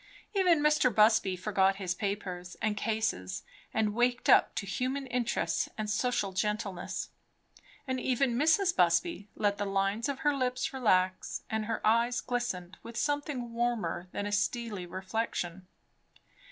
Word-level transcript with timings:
Even 0.33 0.61
Mr. 0.61 0.89
Busby 0.91 1.35
forgot 1.35 1.75
his 1.75 1.93
papers 1.93 2.55
and 2.59 2.75
cases 2.75 3.43
and 3.71 3.93
waked 3.93 4.29
up 4.29 4.55
to 4.55 4.65
human 4.65 5.05
interests 5.05 5.69
and 5.77 5.91
social 5.91 6.31
gentleness; 6.33 7.11
and 7.85 7.99
even 7.99 8.33
Mrs. 8.35 8.75
Busby 8.75 9.29
let 9.35 9.59
the 9.59 9.65
lines 9.67 10.09
of 10.09 10.21
her 10.21 10.33
lips 10.35 10.73
relax, 10.73 11.43
and 11.51 11.65
her 11.65 11.85
eyes 11.85 12.19
glistened 12.19 12.79
with 12.81 12.97
something 12.97 13.53
warmer 13.53 14.07
than 14.11 14.25
a 14.25 14.31
steely 14.31 14.87
reflection. 14.87 15.67